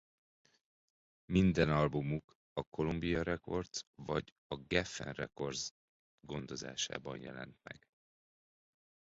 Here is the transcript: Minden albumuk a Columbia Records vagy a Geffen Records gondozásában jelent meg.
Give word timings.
Minden 1.35 1.69
albumuk 1.69 2.35
a 2.53 2.63
Columbia 2.63 3.23
Records 3.23 3.85
vagy 3.95 4.33
a 4.47 4.55
Geffen 4.55 5.13
Records 5.13 5.71
gondozásában 6.19 7.19
jelent 7.19 7.57
meg. 7.63 7.87